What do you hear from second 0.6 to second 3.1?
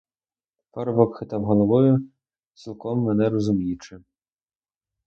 Парубок хитав головою, цілком